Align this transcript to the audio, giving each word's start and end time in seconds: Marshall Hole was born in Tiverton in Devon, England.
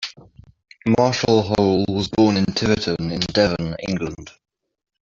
Marshall 0.97 1.43
Hole 1.43 1.85
was 1.87 2.07
born 2.07 2.35
in 2.35 2.45
Tiverton 2.45 3.11
in 3.11 3.19
Devon, 3.19 3.75
England. 3.87 4.31